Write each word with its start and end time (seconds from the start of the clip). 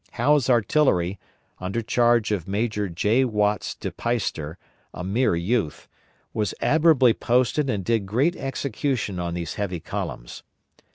Howe's 0.13 0.49
artillery, 0.49 1.19
under 1.59 1.83
charge 1.83 2.31
of 2.31 2.47
Major 2.47 2.89
J. 2.89 3.23
Watts 3.23 3.75
de 3.75 3.91
Peyster, 3.91 4.57
a 4.95 5.03
mere 5.03 5.35
youth, 5.35 5.87
was 6.33 6.55
admirably 6.59 7.13
posted 7.13 7.69
and 7.69 7.85
did 7.85 8.07
great 8.07 8.35
execution 8.35 9.19
on 9.19 9.35
these 9.35 9.53
heavy 9.61 9.79
columns. 9.79 10.41